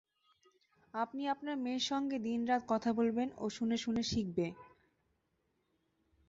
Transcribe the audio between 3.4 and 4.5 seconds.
ও শুনে-শুনে শিখবে।